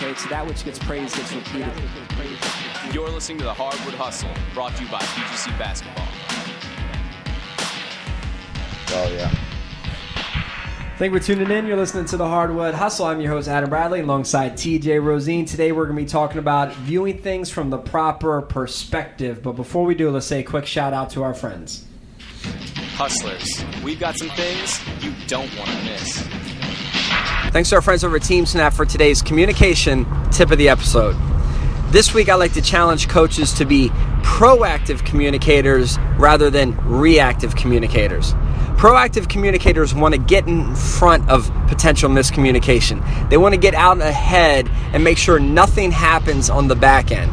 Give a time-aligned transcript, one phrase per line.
[0.00, 1.72] Okay, so that which gets praised gets repeated.
[2.92, 6.06] You're listening to the Hardwood Hustle, brought to you by PGC Basketball.
[8.90, 9.28] Oh yeah.
[10.98, 11.66] Thank you for tuning in.
[11.66, 13.06] You're listening to the Hardwood Hustle.
[13.06, 15.46] I'm your host, Adam Bradley, alongside TJ Rosine.
[15.46, 19.42] Today, we're going to be talking about viewing things from the proper perspective.
[19.42, 21.84] But before we do, let's say a quick shout out to our friends.
[22.94, 26.47] Hustlers, we've got some things you don't want to miss.
[27.50, 31.16] Thanks to our friends over at TeamSnap for today's communication tip of the episode.
[31.90, 33.88] This week, I'd like to challenge coaches to be
[34.20, 38.34] proactive communicators rather than reactive communicators.
[38.76, 43.30] Proactive communicators want to get in front of potential miscommunication.
[43.30, 47.32] They want to get out ahead and make sure nothing happens on the back end.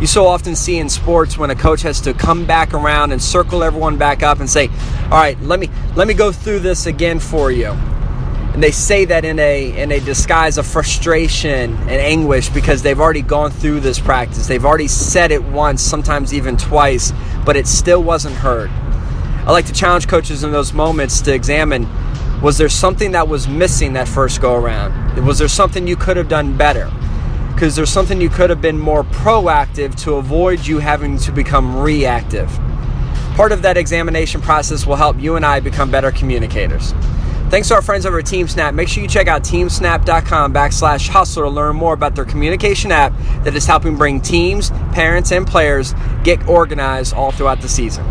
[0.00, 3.22] You so often see in sports when a coach has to come back around and
[3.22, 4.68] circle everyone back up and say,
[5.04, 7.76] "All right, let me let me go through this again for you."
[8.52, 13.00] And they say that in a in a disguise of frustration and anguish because they've
[13.00, 14.46] already gone through this practice.
[14.46, 17.12] They've already said it once, sometimes even twice,
[17.46, 18.70] but it still wasn't heard.
[18.70, 21.88] I like to challenge coaches in those moments to examine
[22.42, 25.24] was there something that was missing that first go around?
[25.24, 26.90] Was there something you could have done better?
[27.54, 31.80] Because there's something you could have been more proactive to avoid you having to become
[31.80, 32.48] reactive.
[33.36, 36.92] Part of that examination process will help you and I become better communicators.
[37.52, 38.74] Thanks to our friends over at TeamSnap.
[38.74, 43.12] Make sure you check out teamsnap.com backslash hustler to learn more about their communication app
[43.44, 45.92] that is helping bring teams, parents, and players
[46.24, 48.06] get organized all throughout the season.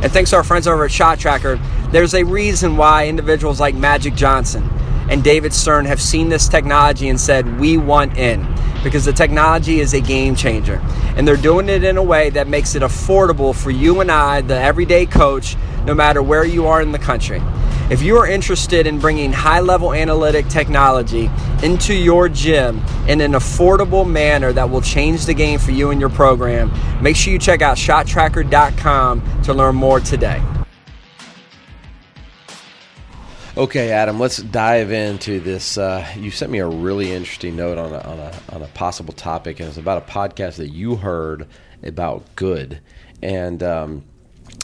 [0.00, 4.14] And thanks to our friends over at ShotTracker, there's a reason why individuals like Magic
[4.14, 4.66] Johnson
[5.10, 8.46] and David Stern have seen this technology and said, We want in.
[8.82, 10.80] Because the technology is a game changer.
[11.16, 14.40] And they're doing it in a way that makes it affordable for you and I,
[14.40, 15.54] the everyday coach,
[15.84, 17.42] no matter where you are in the country.
[17.88, 21.30] If you are interested in bringing high level analytic technology
[21.62, 26.00] into your gym in an affordable manner that will change the game for you and
[26.00, 30.42] your program, make sure you check out shottracker.com to learn more today.
[33.56, 35.78] Okay, Adam, let's dive into this.
[35.78, 39.14] Uh, you sent me a really interesting note on a, on, a, on a possible
[39.14, 41.46] topic, and it's about a podcast that you heard
[41.84, 42.80] about good.
[43.22, 44.04] And um,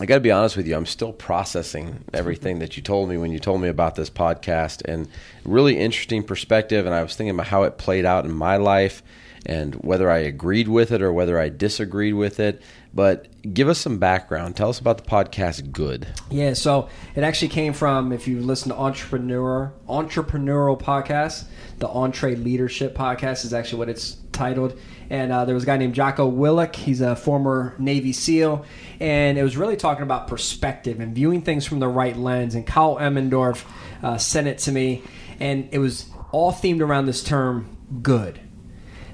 [0.01, 3.19] I got to be honest with you, I'm still processing everything that you told me
[3.19, 5.07] when you told me about this podcast, and
[5.45, 6.87] really interesting perspective.
[6.87, 9.03] And I was thinking about how it played out in my life
[9.45, 12.63] and whether I agreed with it or whether I disagreed with it.
[12.95, 14.55] But give us some background.
[14.55, 16.07] Tell us about the podcast Good.
[16.31, 21.45] Yeah, so it actually came from if you listen to entrepreneur entrepreneurial podcast,
[21.79, 24.79] the EntreLeadership podcast is actually what it's titled.
[25.09, 26.77] And uh, there was a guy named Jocko Willink.
[26.77, 28.65] He's a former Navy SEAL,
[29.01, 32.55] and it was really talking about perspective and viewing things from the right lens.
[32.55, 33.65] And Kyle Emmendorf
[34.03, 35.03] uh, sent it to me,
[35.41, 38.41] and it was all themed around this term "good."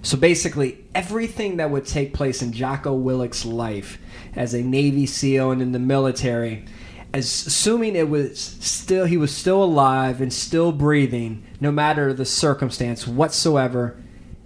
[0.09, 3.99] So basically, everything that would take place in Jocko Willink's life
[4.35, 6.65] as a Navy SEAL and in the military,
[7.13, 12.25] as assuming it was still he was still alive and still breathing, no matter the
[12.25, 14.03] circumstance whatsoever,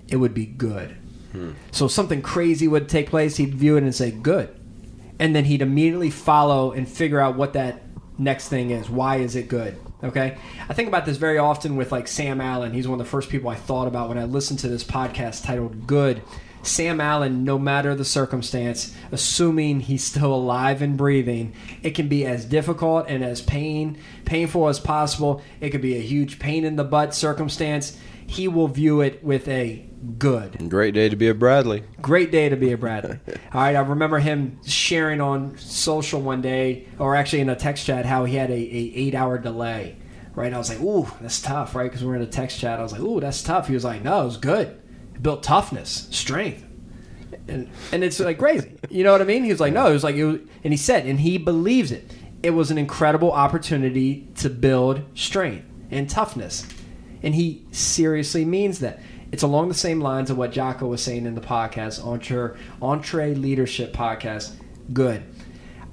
[0.09, 0.97] it would be good.
[1.31, 1.53] Hmm.
[1.71, 4.53] So something crazy would take place, he'd view it and say good,
[5.21, 7.83] and then he'd immediately follow and figure out what that
[8.19, 8.91] next thing is.
[8.91, 9.79] Why is it good?
[10.03, 10.37] Okay,
[10.69, 12.73] I think about this very often with like Sam Allen.
[12.73, 15.45] He's one of the first people I thought about when I listened to this podcast
[15.45, 16.23] titled "Good."
[16.63, 22.25] Sam Allen, no matter the circumstance, assuming he's still alive and breathing, it can be
[22.25, 25.43] as difficult and as pain painful as possible.
[25.61, 27.99] It could be a huge pain in the butt circumstance.
[28.27, 29.85] He will view it with a
[30.19, 30.71] good.
[30.71, 31.85] Great day to be a Bradley.
[32.01, 33.19] Great day to be a Bradley.
[33.53, 37.87] All right, I remember him sharing on social one day, or actually in a text
[37.87, 39.97] chat, how he had a, a eight hour delay.
[40.35, 42.79] Right, I was like, "Ooh, that's tough." Right, because we're in a text chat.
[42.79, 44.81] I was like, "Ooh, that's tough." He was like, "No, it was good.
[45.23, 46.67] Built toughness, strength."
[47.49, 49.43] And, and it's like crazy, you know what I mean?
[49.43, 51.91] He was like, no, it was like, it was, and he said, and he believes
[51.91, 52.13] it.
[52.43, 56.67] It was an incredible opportunity to build strength and toughness,
[57.23, 59.01] and he seriously means that.
[59.33, 62.05] It's along the same lines of what Jocko was saying in the podcast,
[62.83, 64.53] Entre, Leadership Podcast.
[64.93, 65.23] Good.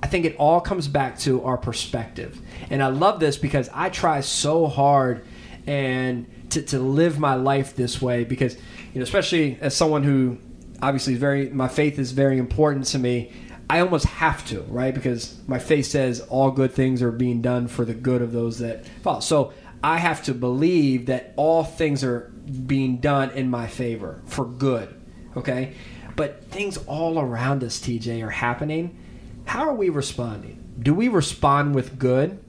[0.03, 2.37] I think it all comes back to our perspective.
[2.69, 5.25] And I love this because I try so hard
[5.65, 8.57] and to, to live my life this way because
[8.93, 10.37] you know, especially as someone who
[10.81, 13.31] obviously is very, my faith is very important to me.
[13.69, 14.93] I almost have to, right?
[14.93, 18.59] Because my faith says all good things are being done for the good of those
[18.59, 19.19] that follow.
[19.19, 19.53] So
[19.83, 22.31] I have to believe that all things are
[22.65, 24.93] being done in my favor for good,
[25.37, 25.75] okay?
[26.15, 28.97] But things all around us, TJ, are happening.
[29.45, 30.63] How are we responding?
[30.79, 32.43] Do we respond with good?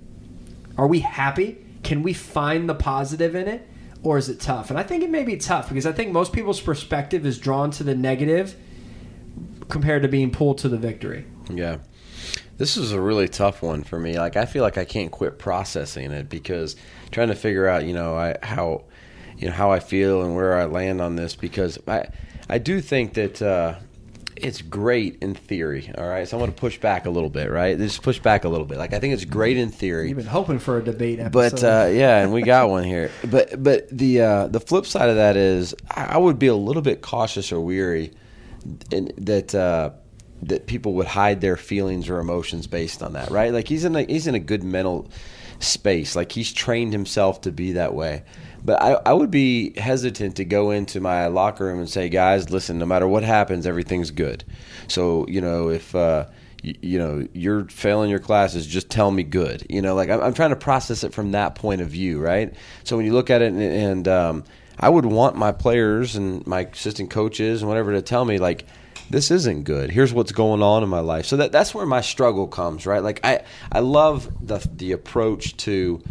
[0.78, 1.64] Are we happy?
[1.82, 3.68] Can we find the positive in it?
[4.02, 4.70] Or is it tough?
[4.70, 7.70] And I think it may be tough because I think most people's perspective is drawn
[7.72, 8.56] to the negative
[9.68, 11.26] compared to being pulled to the victory.
[11.50, 11.78] Yeah.
[12.56, 14.18] This is a really tough one for me.
[14.18, 16.76] Like I feel like I can't quit processing it because
[17.10, 18.84] trying to figure out, you know, I, how
[19.38, 22.08] you know how I feel and where I land on this because I
[22.48, 23.76] I do think that uh,
[24.42, 25.92] it's great in theory.
[25.96, 27.76] All right, so I'm going to push back a little bit, right?
[27.76, 28.78] Just push back a little bit.
[28.78, 30.08] Like I think it's great in theory.
[30.08, 31.60] You've been hoping for a debate episode.
[31.60, 33.10] But uh, yeah, and we got one here.
[33.28, 36.82] But but the uh, the flip side of that is I would be a little
[36.82, 38.12] bit cautious or weary
[38.90, 39.90] in, that uh,
[40.42, 43.52] that people would hide their feelings or emotions based on that, right?
[43.52, 45.10] Like he's in a, he's in a good mental
[45.60, 46.16] space.
[46.16, 48.24] Like he's trained himself to be that way.
[48.64, 52.50] But I, I would be hesitant to go into my locker room and say, guys,
[52.50, 54.44] listen, no matter what happens, everything's good.
[54.88, 55.94] So you know if.
[55.94, 56.26] Uh,
[56.62, 60.34] you, know you're failing your classes just tell me good you know like I'm, I'm,
[60.34, 62.54] trying to process it from that point of view right
[62.84, 64.44] so when you look at it and, and um,
[64.78, 68.66] i would want my players and my assistant coaches and whatever to tell me like
[69.10, 69.90] this isn't good.
[69.90, 71.26] Here's what's going on in my life.
[71.26, 73.02] So that that's where my struggle comes, right?
[73.02, 76.02] Like I I love the the approach to,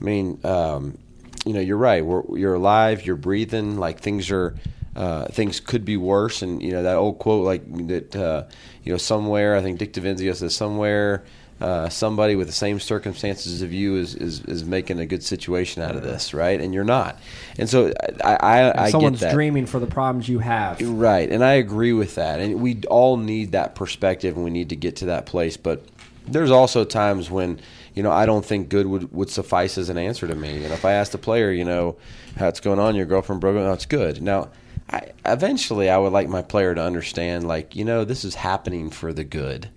[0.00, 0.98] I mean, um,
[1.46, 2.04] you know, you're right.
[2.04, 3.06] We're, you're alive.
[3.06, 3.78] You're breathing.
[3.78, 4.54] Like things are.
[4.96, 8.16] Uh, things could be worse, and you know that old quote, like that.
[8.16, 8.42] Uh,
[8.82, 11.24] you know, somewhere I think Dick DeVenzio says somewhere
[11.60, 15.82] uh, somebody with the same circumstances of you is, is, is making a good situation
[15.82, 16.60] out of this, right?
[16.60, 17.18] And you're not.
[17.58, 17.92] And so
[18.24, 19.34] I, I, I someone's get that.
[19.34, 21.28] dreaming for the problems you have, right?
[21.28, 22.38] And I agree with that.
[22.38, 25.56] And we all need that perspective, and we need to get to that place.
[25.56, 25.84] But
[26.28, 27.58] there's also times when
[27.94, 30.62] you know I don't think good would, would suffice as an answer to me.
[30.62, 31.96] And if I asked a player, you know,
[32.36, 32.94] how's going on?
[32.94, 33.62] Your girlfriend broke up?
[33.62, 34.22] No, it's good.
[34.22, 34.50] Now.
[34.90, 38.88] I, eventually, I would like my player to understand, like, you know, this is happening
[38.88, 39.68] for the good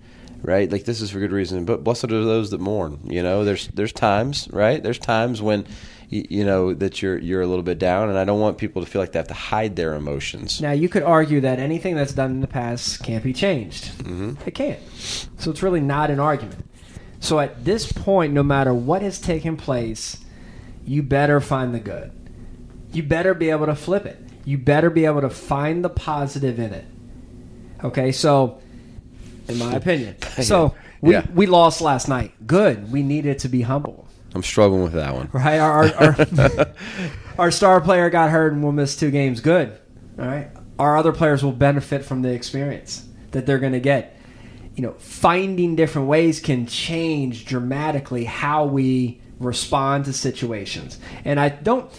[0.42, 0.72] right?
[0.72, 1.66] Like this is for good reason.
[1.66, 3.00] But blessed are those that mourn.
[3.06, 4.82] You know, there's there's times, right?
[4.82, 5.66] There's times when
[6.12, 8.90] you, know that you're you're a little bit down, and I don't want people to
[8.90, 10.60] feel like they have to hide their emotions.
[10.62, 13.86] Now you could argue that anything that's done in the past can't be changed.
[14.00, 14.34] Mm-hmm.
[14.46, 14.80] It can't.
[15.38, 16.66] So it's really not an argument.
[17.22, 20.18] So at this point, no matter what has taken place,
[20.86, 22.12] you better find the good.
[22.92, 24.20] You better be able to flip it.
[24.44, 26.86] You better be able to find the positive in it.
[27.84, 28.60] Okay, so
[29.48, 30.16] in my opinion.
[30.42, 31.26] So we, Yeah.
[31.34, 32.32] we lost last night.
[32.46, 32.92] Good.
[32.92, 34.08] We needed to be humble.
[34.34, 35.30] I'm struggling with that one.
[35.34, 35.60] Right?
[35.60, 36.68] Our our, our,
[37.40, 39.42] our star player got hurt and will miss two games.
[39.42, 39.78] Good.
[40.18, 40.50] All right.
[40.80, 44.18] Our other players will benefit from the experience that they're going to get.
[44.76, 50.98] You know, finding different ways can change dramatically how we respond to situations.
[51.26, 51.92] And I don't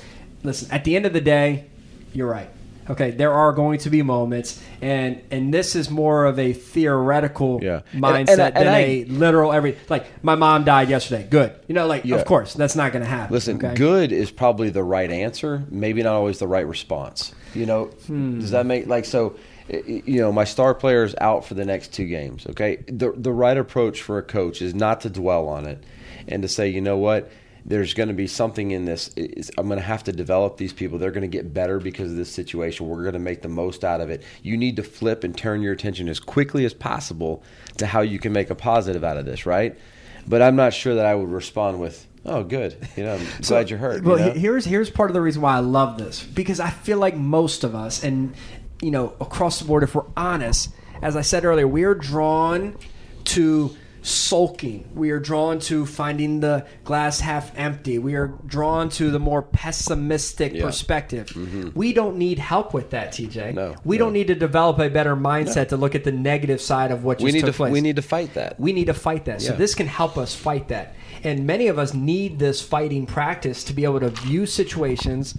[0.43, 0.71] listen.
[0.71, 1.67] At the end of the day,
[2.15, 2.49] you're right.
[2.91, 7.61] Okay, there are going to be moments, and and this is more of a theoretical
[7.63, 7.83] Yeah.
[7.93, 9.77] And- mindset and than and I- a literal every.
[9.89, 11.27] Like my mom died yesterday.
[11.31, 12.17] Good, you know, like Yeah.
[12.17, 13.33] of course that's not going to happen.
[13.33, 13.75] Listen, okay?
[13.75, 17.33] good is probably the right answer, maybe not always the right response.
[17.55, 18.41] You know, Hmm.
[18.41, 19.35] does that make like so?
[19.69, 22.47] You know, my star player is out for the next two games.
[22.51, 25.83] Okay, the the right approach for a coach is not to dwell on it
[26.27, 27.31] and to say, you know what,
[27.65, 29.09] there's going to be something in this.
[29.17, 30.99] Is I'm going to have to develop these people.
[30.99, 32.89] They're going to get better because of this situation.
[32.89, 34.23] We're going to make the most out of it.
[34.43, 37.43] You need to flip and turn your attention as quickly as possible
[37.79, 39.79] to how you can make a positive out of this, right?
[40.27, 42.77] But I'm not sure that I would respond with, "Oh, good.
[42.97, 44.33] You know, I'm glad you're hurt." Well, you know?
[44.33, 47.65] here's here's part of the reason why I love this because I feel like most
[47.65, 48.35] of us, and
[48.81, 52.77] you know, across the board, if we're honest, as I said earlier, we are drawn
[53.25, 54.89] to sulking.
[54.95, 57.99] We are drawn to finding the glass half empty.
[57.99, 60.65] We are drawn to the more pessimistic Yeah.
[60.65, 61.29] perspective.
[61.29, 61.71] Mm-hmm.
[61.75, 63.55] We don't need help with that, TJ.
[63.55, 64.07] No, we no.
[64.07, 67.19] don't need to develop a better mindset to look at the negative side of what
[67.19, 67.73] just we need took to place.
[67.73, 68.59] we need to fight that.
[68.59, 69.41] We need to fight that.
[69.41, 70.95] So this can help us fight that.
[71.23, 75.37] And many of us need this fighting practice to be able to view situations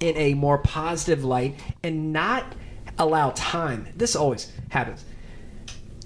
[0.00, 2.54] in a more positive light and not
[2.98, 3.88] allow time.
[3.94, 5.04] This always happens.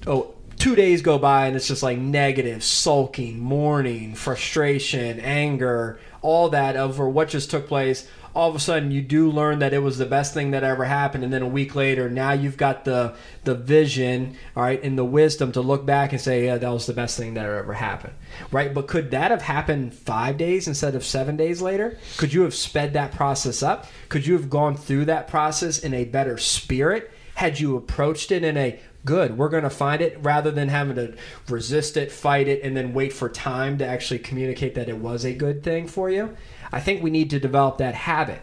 [0.07, 0.34] Oh,
[0.65, 6.75] two days go by and it's just like negative, sulking, mourning, frustration, anger, all that
[6.75, 8.09] over what just took place.
[8.35, 10.87] all of a sudden you do learn that it was the best thing that ever
[10.87, 14.97] happened and then a week later now you've got the the vision all right and
[14.99, 17.75] the wisdom to look back and say yeah that was the best thing that ever
[17.75, 18.15] happened.
[18.51, 18.73] Right?
[18.73, 21.99] But could that have happened five days instead of seven days later?
[22.17, 23.87] Could you have sped that process up?
[24.09, 28.45] Could you have gone through that process in a better spirit had you approached it
[28.45, 31.15] in a good we're going to find it rather than having to
[31.49, 35.25] resist it fight it and then wait for time to actually communicate that it was
[35.25, 36.37] a good thing for you
[36.75, 38.41] I think we need to develop that habit,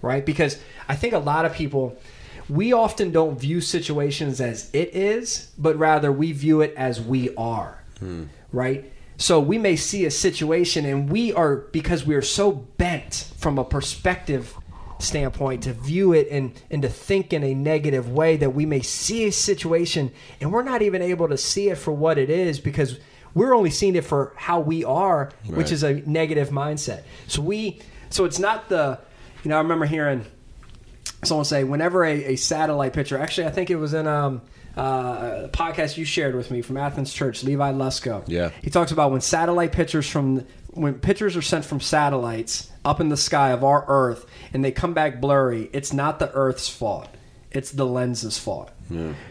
[0.00, 0.24] right?
[0.24, 1.98] Because I think a lot of people,
[2.48, 7.34] we often don't view situations as it is, but rather we view it as we
[7.34, 8.24] are, hmm.
[8.52, 8.92] right?
[9.16, 13.58] So we may see a situation and we are, because we are so bent from
[13.58, 14.56] a perspective
[15.02, 18.80] standpoint to view it and, and to think in a negative way that we may
[18.80, 22.60] see a situation and we're not even able to see it for what it is
[22.60, 22.98] because
[23.34, 27.02] we're only seeing it for how we are, which is a negative mindset.
[27.28, 27.80] So we,
[28.10, 28.98] so it's not the,
[29.42, 30.26] you know, I remember hearing
[31.24, 34.42] someone say whenever a, a satellite picture, actually, I think it was in um,
[34.76, 38.24] uh, a podcast you shared with me from Athens Church, Levi Lusko.
[38.26, 38.50] Yeah.
[38.62, 43.08] he talks about when satellite pictures from when pictures are sent from satellites up in
[43.08, 47.08] the sky of our Earth and they come back blurry, it's not the Earth's fault.
[47.50, 48.70] It's the lens's fault.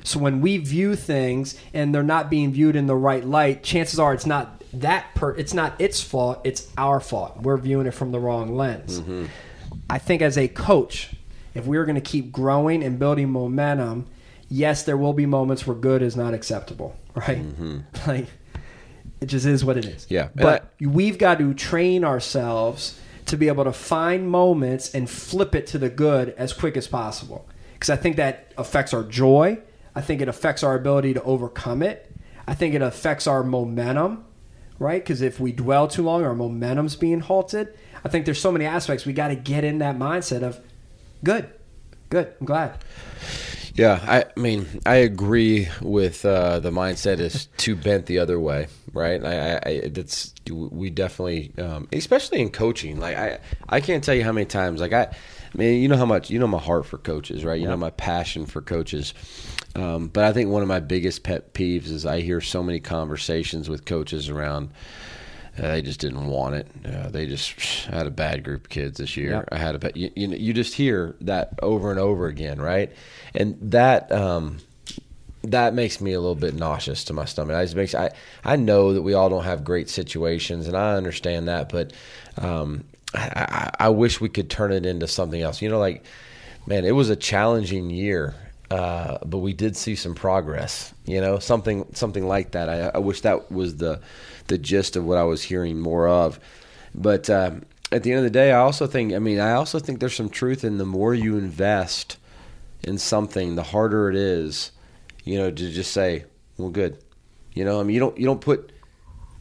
[0.03, 3.99] So when we view things and they're not being viewed in the right light, chances
[3.99, 7.41] are it's not that per it's not its fault, it's our fault.
[7.41, 8.99] We're viewing it from the wrong lens.
[8.99, 9.25] Mm-hmm.
[9.89, 11.13] I think as a coach,
[11.53, 14.07] if we're going to keep growing and building momentum,
[14.49, 17.43] yes, there will be moments where good is not acceptable, right?
[17.43, 17.79] Mm-hmm.
[18.07, 18.27] Like
[19.21, 20.07] it just is what it is.
[20.09, 25.53] Yeah, But we've got to train ourselves to be able to find moments and flip
[25.53, 27.47] it to the good as quick as possible.
[27.73, 29.59] Because I think that affects our joy.
[29.95, 32.11] I think it affects our ability to overcome it.
[32.47, 34.25] I think it affects our momentum,
[34.79, 35.01] right?
[35.01, 37.73] Because if we dwell too long, our momentum's being halted.
[38.03, 39.05] I think there's so many aspects.
[39.05, 40.59] We got to get in that mindset of
[41.23, 41.47] good,
[42.09, 42.33] good.
[42.39, 42.79] I'm glad.
[43.73, 48.67] Yeah, I mean, I agree with uh, the mindset is too bent the other way,
[48.91, 49.23] right?
[49.23, 52.99] I, I, that's we definitely, um, especially in coaching.
[52.99, 54.81] Like I, I can't tell you how many times.
[54.81, 57.59] Like I, I mean, you know how much you know my heart for coaches, right?
[57.59, 59.13] You know my passion for coaches.
[59.75, 62.81] Um, but I think one of my biggest pet peeves is I hear so many
[62.81, 64.71] conversations with coaches around.
[65.57, 66.67] Uh, they just didn't want it.
[66.85, 69.31] Uh, they just I had a bad group of kids this year.
[69.31, 69.49] Yep.
[69.51, 72.61] I had a bad, you, you know you just hear that over and over again,
[72.61, 72.91] right?
[73.35, 74.59] And that um,
[75.43, 77.55] that makes me a little bit nauseous to my stomach.
[77.55, 78.11] I just makes I
[78.45, 81.91] I know that we all don't have great situations, and I understand that, but
[82.37, 85.61] um, I, I, I wish we could turn it into something else.
[85.61, 86.05] You know, like
[86.65, 88.35] man, it was a challenging year.
[88.71, 92.69] Uh, but we did see some progress, you know, something something like that.
[92.69, 93.99] I, I wish that was the
[94.47, 96.39] the gist of what I was hearing more of.
[96.95, 99.77] But um, at the end of the day, I also think, I mean, I also
[99.77, 102.15] think there's some truth in the more you invest
[102.81, 104.71] in something, the harder it is,
[105.25, 106.23] you know, to just say,
[106.57, 106.97] well, good.
[107.53, 108.71] You know, I mean, you don't you don't put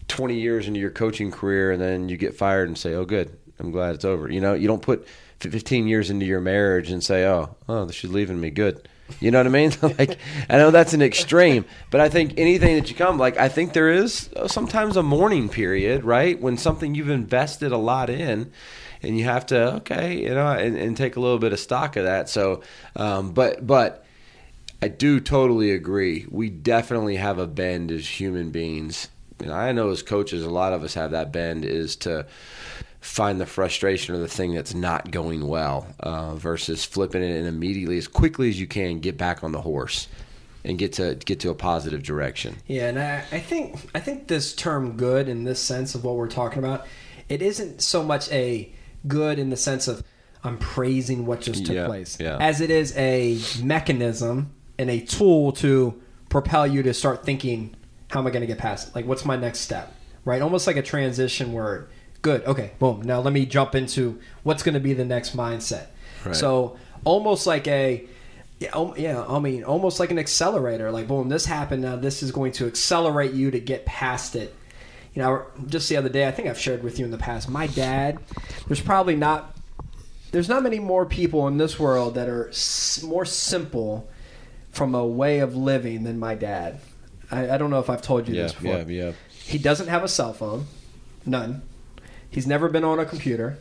[0.08, 3.38] 20 years into your coaching career and then you get fired and say, oh, good,
[3.60, 4.28] I'm glad it's over.
[4.28, 5.06] You know, you don't put
[5.38, 8.88] 15 years into your marriage and say, oh, oh, she's leaving me, good.
[9.20, 9.72] You know what I mean?
[9.98, 13.48] like, I know that's an extreme, but I think anything that you come, like, I
[13.48, 16.40] think there is uh, sometimes a mourning period, right?
[16.40, 18.52] When something you've invested a lot in,
[19.02, 21.96] and you have to, okay, you know, and, and take a little bit of stock
[21.96, 22.28] of that.
[22.28, 22.62] So,
[22.96, 24.04] um, but, but
[24.82, 26.26] I do totally agree.
[26.30, 29.08] We definitely have a bend as human beings.
[29.38, 32.26] And I know as coaches, a lot of us have that bend is to
[33.00, 37.46] find the frustration or the thing that's not going well uh, versus flipping it and
[37.46, 40.06] immediately as quickly as you can get back on the horse
[40.64, 42.56] and get to get to a positive direction.
[42.66, 46.16] Yeah, and I, I think I think this term "good" in this sense of what
[46.16, 46.86] we're talking about,
[47.28, 48.70] it isn't so much a
[49.08, 50.04] good in the sense of
[50.44, 52.36] I'm praising what just took Yeah, place, yeah.
[52.38, 57.74] as it is a mechanism and a tool to propel you to start thinking,
[58.10, 58.94] how am I going to get past it?
[58.94, 59.94] Like, what's my next step?
[60.24, 61.88] Right, almost like a transition word.
[62.22, 62.44] Good.
[62.44, 62.72] Okay.
[62.78, 63.02] Boom.
[63.02, 65.86] Now let me jump into what's going to be the next mindset.
[66.24, 66.36] Right.
[66.36, 68.04] So almost like a
[68.58, 69.24] yeah, yeah.
[69.26, 70.90] I mean, almost like an accelerator.
[70.90, 71.80] Like, boom, this happened.
[71.82, 74.54] Now this is going to accelerate you to get past it.
[75.14, 77.48] You know, just the other day, I think I've shared with you in the past.
[77.48, 78.18] My dad.
[78.68, 79.56] There's probably not.
[80.30, 84.08] There's not many more people in this world that are s- more simple
[84.70, 86.78] from a way of living than my dad.
[87.32, 88.76] I, I don't know if I've told you Yeah, this before.
[88.76, 89.12] yeah, yeah.
[89.30, 90.66] He doesn't have a cell phone,
[91.26, 91.62] none.
[92.30, 93.58] He's never been on a computer.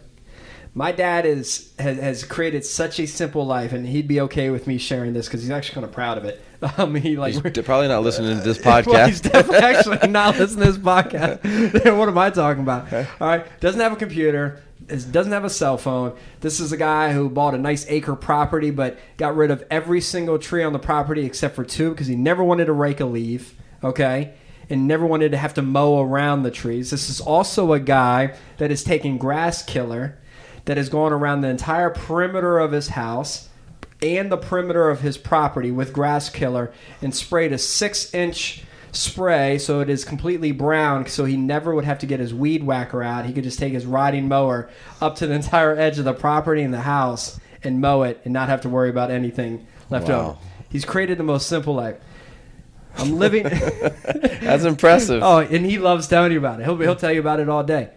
[0.76, 4.68] My dad is has, has created such a simple life, and he'd be okay with
[4.68, 6.42] me sharing this because he's actually kind of proud of it.
[6.78, 9.08] Um, he like He's probably not listening to this well, podcast.
[9.08, 11.98] he's definitely actually not listening to this podcast.
[11.98, 12.92] what am I talking about?
[12.92, 14.62] All right, doesn't have a computer.
[14.86, 16.18] doesn't have a cell phone.
[16.42, 20.02] This is a guy who bought a nice acre property, but got rid of every
[20.02, 23.06] single tree on the property except for two because he never wanted to rake a
[23.06, 23.56] leaf.
[23.82, 24.34] Okay.
[24.70, 26.92] And never wanted to have to mow around the trees.
[26.92, 30.18] This is also a guy that is taking grass killer
[30.66, 33.50] that has gone around the entire perimeter of his house
[34.02, 36.72] and the perimeter of his property with grass killer
[37.02, 41.86] and sprayed a six inch spray so it is completely brown so he never would
[41.86, 43.26] have to get his weed whacker out.
[43.26, 44.70] He could just take his riding mower
[45.02, 48.34] up to the entire edge of the property and the house and mow it and
[48.34, 50.20] not have to worry about anything left Wow.
[50.30, 50.38] over.
[50.70, 51.98] He's created the most simple life.
[52.98, 53.44] I'm living.
[54.42, 55.22] That's impressive.
[55.24, 56.64] Oh, and he loves telling you about it.
[56.64, 57.90] He'll he'll tell you about it all day.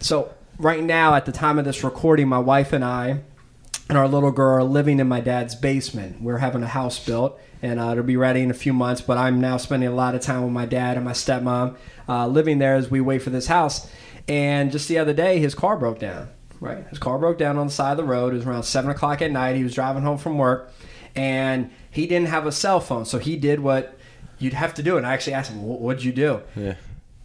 [0.00, 3.20] So right now, at the time of this recording, my wife and I
[3.88, 6.22] and our little girl are living in my dad's basement.
[6.22, 9.00] We're having a house built, and uh, it'll be ready in a few months.
[9.00, 11.76] But I'm now spending a lot of time with my dad and my stepmom,
[12.08, 13.90] uh, living there as we wait for this house.
[14.28, 16.28] And just the other day, his car broke down.
[16.60, 18.32] Right, his car broke down on the side of the road.
[18.32, 19.56] It was around seven o'clock at night.
[19.56, 20.70] He was driving home from work,
[21.16, 23.98] and he didn't have a cell phone, so he did what
[24.40, 24.94] you'd have to do.
[24.94, 24.98] it.
[24.98, 26.74] And I actually asked him, "What- "What'd you do?" Yeah.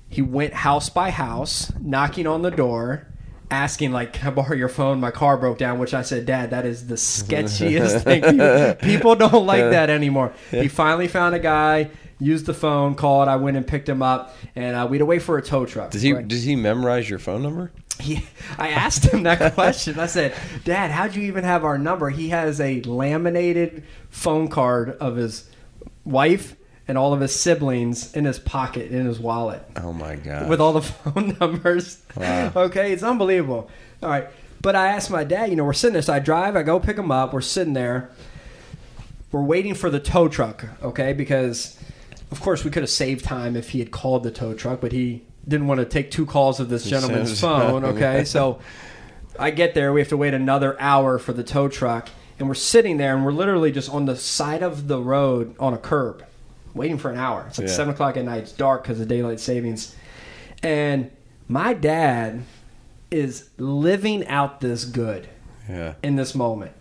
[0.10, 3.07] he went house by house, knocking on the door,
[3.51, 5.00] asking like, "Can I borrow your phone?
[5.00, 8.22] My car broke down." Which I said, "Dad, that is the sketchiest thing.
[8.22, 13.27] People, people don't like that anymore." He finally found a guy, used the phone, called.
[13.27, 15.91] I went and picked him up, and uh, we'd wait for a tow truck.
[15.91, 16.27] Does he Right.
[16.27, 17.72] does he memorize your phone number?
[18.00, 18.25] He,
[18.57, 20.00] I asked him that question.
[20.00, 20.34] I said,
[20.65, 25.50] "Dad, how'd you even have our number?" He has a laminated phone card of his
[26.03, 26.55] wife
[26.87, 30.49] and all of his siblings in his pocket in his wallet Oh my god.
[30.49, 32.01] with all the phone numbers.
[32.15, 32.51] Wow.
[32.55, 33.69] Okay, it's unbelievable.
[34.03, 34.27] All right,
[34.61, 35.49] but I asked my dad.
[35.49, 36.01] You know, we're sitting there.
[36.01, 36.55] So I drive.
[36.55, 37.33] I go pick him up.
[37.33, 38.09] We're sitting there.
[39.31, 40.65] We're waiting for the tow truck.
[40.81, 41.77] Okay, because
[42.31, 44.91] of course we could have saved time if he had called the tow truck, but
[44.91, 47.83] he didn't want to take two calls of this gentleman's phone.
[47.83, 48.59] Okay, so
[49.37, 49.91] I get there.
[49.93, 53.25] We have to wait another hour for the tow truck, and we're sitting there, and
[53.25, 56.23] we're literally just on the side of the road on a curb,
[56.75, 57.46] waiting for an hour.
[57.48, 57.74] It's like Yeah.
[57.74, 58.44] seven o'clock at night.
[58.44, 59.96] It's dark because of daylight savings,
[60.62, 61.10] and
[61.48, 62.41] my dad
[63.12, 65.27] is living out this good
[65.70, 65.94] yeah.
[66.03, 66.72] in this moment.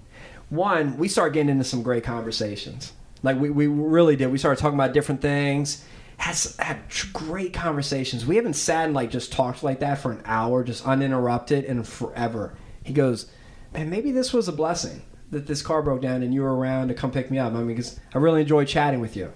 [0.51, 2.93] One, we start getting into some great conversations.
[3.23, 4.31] Like we, we really did.
[4.33, 5.85] We started talking about different things.
[6.17, 6.79] Had, s- had
[7.13, 8.25] great conversations.
[8.27, 11.87] We haven't sat and like just talked like that for an hour, just uninterrupted and
[11.87, 12.55] forever.
[12.83, 13.27] He goes,
[13.73, 16.89] man, maybe this was a blessing that this car broke down and you were around
[16.89, 17.53] to come pick me up.
[17.53, 19.33] I mean, because I really enjoyed chatting with you.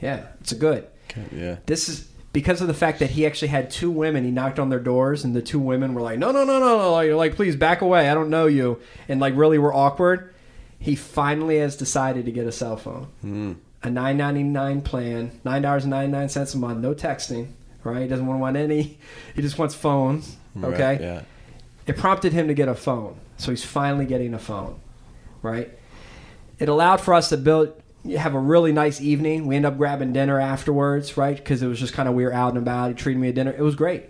[0.00, 0.86] Yeah, it's a good
[1.34, 1.56] Yeah.
[1.66, 4.24] this is because of the fact that he actually had two women.
[4.24, 6.78] He knocked on their doors, and the two women were like, "No, no, no, no,
[6.78, 6.92] no!
[6.92, 8.08] Like, like, please back away.
[8.08, 10.32] I don't know you." And like, really, were awkward.
[10.78, 13.52] He finally has decided to get a cell phone, hmm.
[13.82, 17.48] a nine ninety nine plan, nine dollars and ninety nine cents a month, no texting.
[17.82, 18.02] Right?
[18.02, 18.98] He doesn't want to want any.
[19.34, 20.36] He just wants phones.
[20.56, 20.82] Okay.
[20.82, 21.22] Right, yeah.
[21.86, 24.78] It prompted him to get a phone, so he's finally getting a phone.
[25.42, 25.70] Right?
[26.58, 27.72] It allowed for us to build
[28.16, 29.46] have a really nice evening.
[29.46, 31.36] We end up grabbing dinner afterwards, right?
[31.36, 32.88] Because it was just kind of we were out and about.
[32.88, 33.52] He treated me to dinner.
[33.52, 34.04] It was great.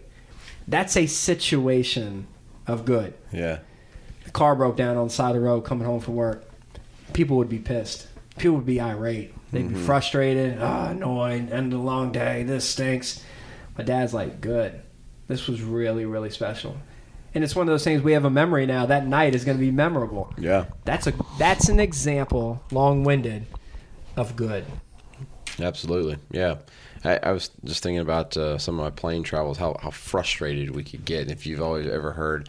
[0.68, 2.26] That's a situation
[2.66, 3.14] of good.
[3.32, 3.58] Yeah.
[4.24, 6.44] The car broke down on the side of the road coming home from work.
[7.12, 8.06] People would be pissed.
[8.38, 9.34] People would be irate.
[9.50, 9.84] They'd be mm-hmm.
[9.84, 10.58] frustrated.
[10.60, 11.50] Ah, oh, annoyed.
[11.50, 12.44] End of the long day.
[12.44, 13.24] This stinks.
[13.76, 14.80] My dad's like, good.
[15.26, 16.76] This was really, really special.
[17.34, 18.86] And it's one of those things we have a memory now.
[18.86, 20.32] That night is going to be memorable.
[20.38, 20.66] Yeah.
[20.84, 23.46] That's a that's an example, long-winded,
[24.16, 24.64] of good.
[25.58, 26.16] Absolutely.
[26.30, 26.56] Yeah.
[27.04, 30.74] I, I was just thinking about uh, some of my plane travels, how, how frustrated
[30.74, 31.22] we could get.
[31.22, 32.48] And if you've always ever heard,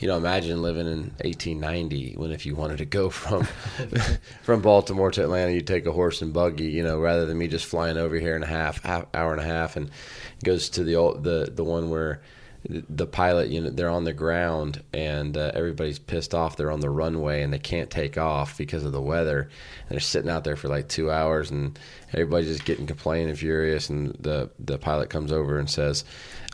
[0.00, 3.44] you know, imagine living in 1890 when if you wanted to go from
[4.42, 7.48] from Baltimore to Atlanta, you'd take a horse and buggy, you know, rather than me
[7.48, 9.90] just flying over here in a half, half hour and a half, and
[10.44, 12.20] goes to the old the the one where
[12.68, 16.56] the pilot, you know, they're on the ground and uh, everybody's pissed off.
[16.56, 19.42] They're on the runway and they can't take off because of the weather.
[19.42, 21.78] And they're sitting out there for like two hours and
[22.12, 23.88] everybody's just getting complaining and furious.
[23.88, 26.04] And the the pilot comes over and says,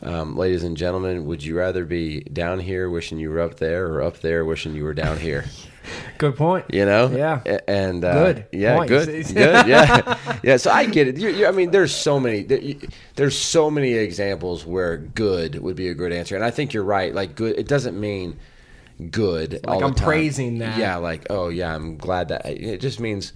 [0.03, 3.87] um, "Ladies and gentlemen, would you rather be down here wishing you were up there,
[3.87, 5.45] or up there wishing you were down here?"
[6.17, 6.65] Good point.
[6.69, 7.41] You know, Yeah.
[7.67, 8.89] And uh, Good yeah, point.
[8.89, 10.57] good, good, yeah, yeah.
[10.57, 11.17] So I get it.
[11.17, 12.43] You, you, I mean, there's so many,
[13.15, 16.83] there's so many examples where good would be a good answer, and I think you're
[16.83, 17.13] right.
[17.13, 18.37] Like good, it doesn't mean
[19.09, 19.61] good.
[19.67, 20.77] all I'm praising that.
[20.77, 22.45] Yeah, like oh yeah, I'm glad that.
[22.45, 23.33] It just means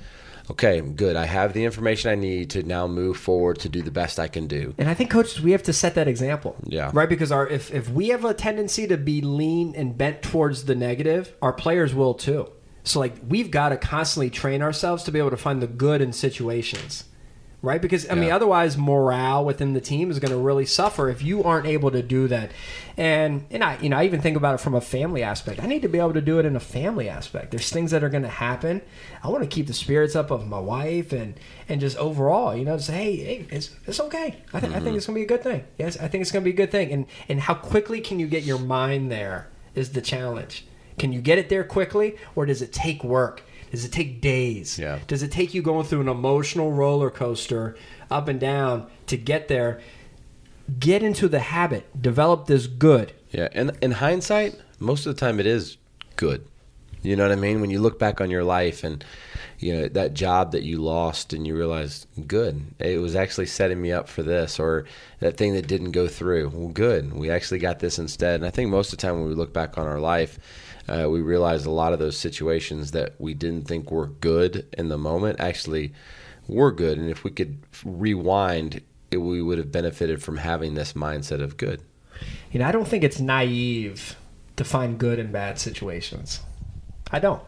[0.50, 1.16] okay, good.
[1.16, 4.28] I have the information I need to now move forward to do the best I
[4.28, 4.74] can do.
[4.78, 6.56] And I think coaches, we have to set that example.
[6.66, 6.92] Yeah.
[6.94, 7.10] Right?
[7.10, 10.76] Because our if, if we have a tendency to be lean and bent towards the
[10.76, 12.50] negative, our players will too.
[12.84, 16.02] So like we've got to constantly train ourselves to be able to find the good
[16.02, 17.04] in situations.
[17.68, 17.82] Right?
[17.82, 21.44] Because I mean, otherwise, morale within the team is going to really suffer if you
[21.44, 22.52] aren't able to do that.
[22.96, 25.62] And and I, you know, I even think about it from a family aspect.
[25.62, 27.52] I need to be able to do it in a family aspect.
[27.52, 28.82] There's things that are going to happen.
[29.22, 32.66] I want to keep the spirits up of my wife and and just overall, you
[32.66, 34.42] know, say, hey, hey, it's it's okay.
[34.54, 34.96] I, th- I think mm-hmm.
[34.96, 35.66] it's going to be a good thing.
[35.78, 36.92] Yes, I think it's going to be a good thing.
[36.92, 40.66] And and how quickly can you get your mind there is the challenge.
[40.98, 43.44] Can you get it there quickly, or does it take work?
[43.72, 44.80] Does it take days?
[44.80, 45.00] Yeah.
[45.08, 47.78] Does it take you going through an emotional roller coaster
[48.10, 49.82] up and down to get there?
[50.80, 52.02] Get into the habit.
[52.02, 53.14] Develop this good.
[53.32, 55.78] Yeah, and in hindsight, most of the time it is
[56.16, 56.46] good.
[57.04, 57.62] You know what I mean?
[57.62, 59.04] When you look back on your life and
[59.60, 63.82] you know that job that you lost and you realize, good, it was actually setting
[63.82, 64.86] me up for this, or
[65.20, 66.50] that thing that didn't go through.
[66.50, 68.36] Well, good, we actually got this instead.
[68.36, 70.38] And I think most of the time when we look back on our life,
[70.88, 74.90] uh, we realize a lot of those situations that we didn't think were good in
[74.90, 75.94] the moment actually
[76.48, 76.98] were good.
[76.98, 81.58] And if we could rewind, it, we would have benefited from having this mindset of
[81.58, 81.82] good.
[82.52, 84.16] You know, I don't think it's naive
[84.56, 86.42] to find good in bad situations.
[87.12, 87.42] I don't.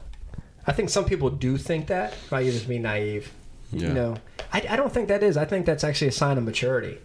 [0.68, 2.14] I think some people do think that.
[2.32, 3.32] Might just be naive.
[3.72, 3.88] Yeah.
[3.88, 4.16] You know,
[4.52, 5.38] I, I don't think that is.
[5.38, 6.98] I think that's actually a sign of maturity,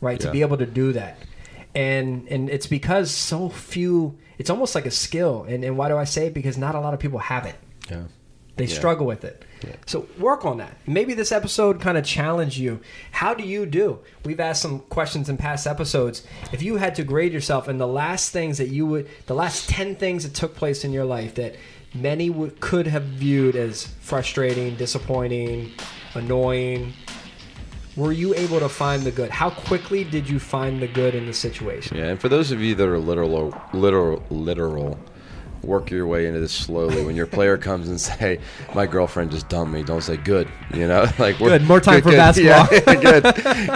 [0.00, 0.18] right?
[0.20, 1.18] To be able to do that,
[1.74, 4.18] and and it's because so few.
[4.40, 6.34] It's almost like a skill, and and why do I say it?
[6.34, 7.56] Because not a lot of people have it.
[7.90, 8.04] Yeah.
[8.56, 8.74] They Yeah.
[8.74, 9.44] struggle with it.
[9.66, 9.76] Yeah.
[9.86, 10.76] So work on that.
[10.86, 12.80] Maybe this episode kind of challenged you.
[13.12, 13.98] How do you do?
[14.24, 16.22] We've asked some questions in past episodes.
[16.52, 19.68] If you had to grade yourself and the last things that you would, the last
[19.68, 21.54] 10 things that took place in your life that
[21.94, 25.70] many would, could have viewed as frustrating, disappointing,
[26.14, 26.92] annoying,
[27.96, 29.30] were you able to find the good?
[29.30, 31.96] How quickly did you find the good in the situation?
[31.96, 34.98] Yeah, and for those of you that are literal, literal, literal,
[35.62, 37.04] work your way into this slowly.
[37.04, 38.38] When your player comes and say,
[38.74, 42.00] "My girlfriend just dumped me," don't say "good." You know, like we're- Good, more time
[42.02, 42.66] for basketball.
[42.70, 43.24] Yeah, good.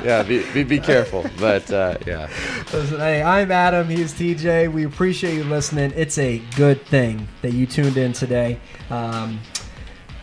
[0.04, 1.26] Yeah, be, be, be careful.
[1.38, 2.28] But uh, yeah,
[2.72, 3.88] Listen, hey, I'm Adam.
[3.88, 4.72] He's TJ.
[4.72, 5.92] We appreciate you listening.
[5.96, 8.58] It's a good thing that you tuned in today.
[8.90, 9.40] Um,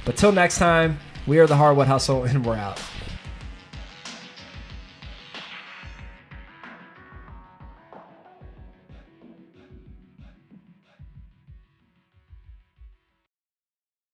[0.05, 2.81] but till next time, we are the Hardwood Hustle, and we're out.